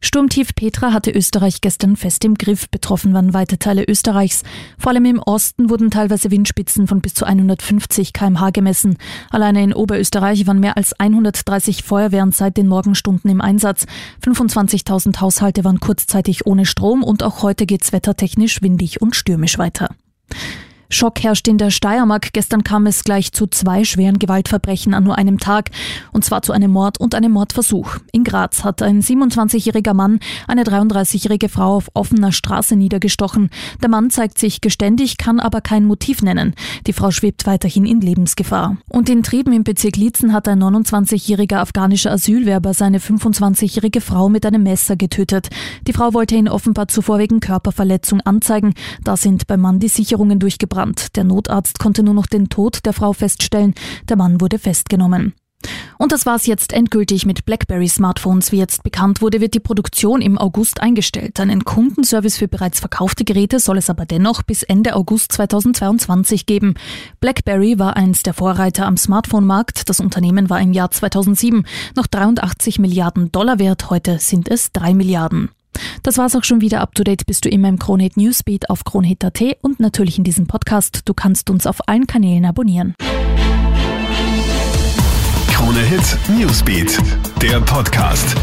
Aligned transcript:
Sturmtief 0.00 0.54
Petra 0.54 0.92
hatte 0.92 1.10
Österreich 1.10 1.60
gestern 1.60 1.96
fest 1.96 2.24
im 2.24 2.34
Griff. 2.34 2.68
Betroffen 2.70 3.14
waren 3.14 3.34
weite 3.34 3.58
Teile 3.58 3.84
Österreichs. 3.86 4.42
Vor 4.78 4.92
allem 4.92 5.04
im 5.04 5.18
Osten 5.18 5.70
wurden 5.70 5.90
teilweise 5.90 6.30
Windspitzen 6.30 6.86
von 6.86 7.00
bis 7.00 7.14
zu 7.14 7.24
150 7.24 8.12
kmh 8.12 8.50
gemessen. 8.50 8.98
Alleine 9.30 9.62
in 9.62 9.72
Oberösterreich 9.72 10.46
waren 10.46 10.60
mehr 10.60 10.76
als 10.76 10.98
130 10.98 11.82
Feuerwehren 11.82 12.32
seit 12.32 12.56
den 12.56 12.68
Morgenstunden 12.68 13.30
im 13.30 13.40
Einsatz. 13.40 13.86
25.000 14.24 15.20
Haushalte 15.20 15.64
waren 15.64 15.80
kurzzeitig 15.80 16.46
ohne 16.46 16.66
Strom 16.66 17.02
und 17.02 17.22
auch 17.22 17.42
heute 17.42 17.66
geht's 17.66 17.92
wettertechnisch 17.92 18.62
windig 18.62 19.00
und 19.00 19.16
stürmisch 19.16 19.58
weiter. 19.58 19.90
Schock 20.88 21.22
herrscht 21.22 21.48
in 21.48 21.58
der 21.58 21.70
Steiermark. 21.70 22.32
Gestern 22.32 22.62
kam 22.62 22.86
es 22.86 23.02
gleich 23.02 23.32
zu 23.32 23.46
zwei 23.46 23.84
schweren 23.84 24.18
Gewaltverbrechen 24.18 24.94
an 24.94 25.04
nur 25.04 25.18
einem 25.18 25.38
Tag. 25.38 25.70
Und 26.12 26.24
zwar 26.24 26.42
zu 26.42 26.52
einem 26.52 26.70
Mord 26.70 26.98
und 27.00 27.14
einem 27.14 27.32
Mordversuch. 27.32 27.98
In 28.12 28.24
Graz 28.24 28.62
hat 28.62 28.82
ein 28.82 29.02
27-jähriger 29.02 29.94
Mann 29.94 30.20
eine 30.46 30.62
33-jährige 30.62 31.48
Frau 31.48 31.76
auf 31.76 31.90
offener 31.94 32.32
Straße 32.32 32.76
niedergestochen. 32.76 33.50
Der 33.82 33.88
Mann 33.88 34.10
zeigt 34.10 34.38
sich 34.38 34.60
geständig, 34.60 35.18
kann 35.18 35.40
aber 35.40 35.60
kein 35.60 35.84
Motiv 35.84 36.22
nennen. 36.22 36.54
Die 36.86 36.92
Frau 36.92 37.10
schwebt 37.10 37.46
weiterhin 37.46 37.84
in 37.84 38.00
Lebensgefahr. 38.00 38.76
Und 38.88 39.08
in 39.08 39.22
Trieben 39.22 39.52
im 39.52 39.64
Bezirk 39.64 39.96
Liezen 39.96 40.32
hat 40.32 40.46
ein 40.46 40.62
29-jähriger 40.62 41.56
afghanischer 41.56 42.12
Asylwerber 42.12 42.74
seine 42.74 42.98
25-jährige 42.98 44.00
Frau 44.00 44.28
mit 44.28 44.46
einem 44.46 44.62
Messer 44.62 44.96
getötet. 44.96 45.48
Die 45.86 45.92
Frau 45.92 46.14
wollte 46.14 46.36
ihn 46.36 46.48
offenbar 46.48 46.88
zuvor 46.88 47.18
wegen 47.18 47.40
Körperverletzung 47.40 48.20
anzeigen. 48.20 48.74
Da 49.02 49.16
sind 49.16 49.46
beim 49.46 49.60
Mann 49.60 49.80
die 49.80 49.88
Sicherungen 49.88 50.38
durchgebrochen 50.38 50.75
Brand. 50.76 51.16
Der 51.16 51.24
Notarzt 51.24 51.78
konnte 51.78 52.02
nur 52.02 52.12
noch 52.12 52.26
den 52.26 52.50
Tod 52.50 52.84
der 52.84 52.92
Frau 52.92 53.14
feststellen. 53.14 53.74
Der 54.10 54.16
Mann 54.18 54.42
wurde 54.42 54.58
festgenommen. 54.58 55.32
Und 55.96 56.12
das 56.12 56.26
war's 56.26 56.44
jetzt 56.44 56.74
endgültig 56.74 57.24
mit 57.24 57.46
BlackBerry 57.46 57.88
Smartphones. 57.88 58.52
Wie 58.52 58.58
jetzt 58.58 58.82
bekannt 58.82 59.22
wurde, 59.22 59.40
wird 59.40 59.54
die 59.54 59.60
Produktion 59.60 60.20
im 60.20 60.36
August 60.36 60.82
eingestellt. 60.82 61.40
Einen 61.40 61.64
Kundenservice 61.64 62.36
für 62.36 62.46
bereits 62.46 62.80
verkaufte 62.80 63.24
Geräte 63.24 63.58
soll 63.58 63.78
es 63.78 63.88
aber 63.88 64.04
dennoch 64.04 64.42
bis 64.42 64.62
Ende 64.62 64.94
August 64.96 65.32
2022 65.32 66.44
geben. 66.44 66.74
BlackBerry 67.20 67.78
war 67.78 67.96
eins 67.96 68.22
der 68.22 68.34
Vorreiter 68.34 68.84
am 68.84 68.98
Smartphone-Markt. 68.98 69.88
Das 69.88 69.98
Unternehmen 69.98 70.50
war 70.50 70.60
im 70.60 70.74
Jahr 70.74 70.90
2007 70.90 71.64
noch 71.96 72.06
83 72.06 72.78
Milliarden 72.78 73.32
Dollar 73.32 73.58
wert. 73.58 73.88
Heute 73.88 74.18
sind 74.18 74.50
es 74.50 74.72
drei 74.72 74.92
Milliarden. 74.92 75.48
Das 76.06 76.18
war's 76.18 76.36
auch 76.36 76.44
schon 76.44 76.60
wieder. 76.60 76.82
Up 76.82 76.94
to 76.94 77.02
date 77.02 77.26
bist 77.26 77.44
du 77.44 77.48
immer 77.48 77.68
im 77.68 77.80
Kronehit 77.80 78.16
Newsbeat 78.16 78.70
auf 78.70 78.84
kronehit.at 78.84 79.42
und 79.60 79.80
natürlich 79.80 80.18
in 80.18 80.22
diesem 80.22 80.46
Podcast. 80.46 81.00
Du 81.04 81.14
kannst 81.14 81.50
uns 81.50 81.66
auf 81.66 81.88
allen 81.88 82.06
Kanälen 82.06 82.44
abonnieren. 82.44 82.94
Kronehit 85.48 86.16
Newsbeat, 86.38 86.96
der 87.42 87.60
Podcast. 87.60 88.36